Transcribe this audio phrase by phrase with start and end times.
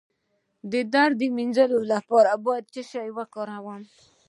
[0.71, 3.81] د درد د مینځلو لپاره باید څه شی وکاروم؟